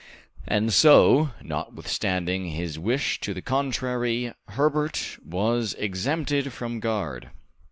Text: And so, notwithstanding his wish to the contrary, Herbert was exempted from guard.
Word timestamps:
And 0.47 0.73
so, 0.73 1.29
notwithstanding 1.43 2.47
his 2.49 2.79
wish 2.79 3.19
to 3.19 3.35
the 3.35 3.41
contrary, 3.43 4.33
Herbert 4.47 5.19
was 5.23 5.75
exempted 5.77 6.51
from 6.53 6.79
guard. 6.79 7.29